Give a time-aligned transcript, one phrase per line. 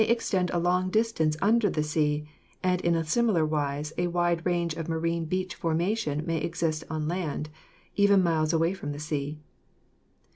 [0.09, 2.27] extend a long distance under the sea,
[2.63, 7.51] and in similar wise a wide range of marine beach formation may exist on land,
[7.95, 9.39] even miles away from the sea.